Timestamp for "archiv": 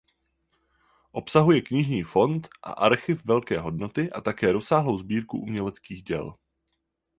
2.73-3.25